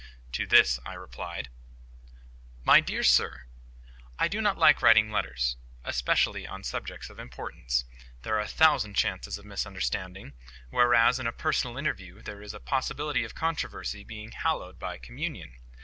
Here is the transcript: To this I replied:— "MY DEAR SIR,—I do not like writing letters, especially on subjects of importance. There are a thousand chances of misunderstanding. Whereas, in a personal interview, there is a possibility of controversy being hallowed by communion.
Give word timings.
To 0.31 0.47
this 0.47 0.79
I 0.83 0.95
replied:— 0.95 1.49
"MY 2.63 2.79
DEAR 2.79 3.03
SIR,—I 3.03 4.27
do 4.29 4.41
not 4.41 4.57
like 4.57 4.81
writing 4.81 5.11
letters, 5.11 5.57
especially 5.85 6.47
on 6.47 6.63
subjects 6.63 7.11
of 7.11 7.19
importance. 7.19 7.85
There 8.23 8.33
are 8.35 8.39
a 8.39 8.47
thousand 8.47 8.95
chances 8.95 9.37
of 9.37 9.45
misunderstanding. 9.45 10.33
Whereas, 10.71 11.19
in 11.19 11.27
a 11.27 11.31
personal 11.31 11.77
interview, 11.77 12.23
there 12.23 12.41
is 12.41 12.55
a 12.55 12.59
possibility 12.59 13.23
of 13.23 13.35
controversy 13.35 14.03
being 14.03 14.31
hallowed 14.31 14.79
by 14.79 14.97
communion. 14.97 15.53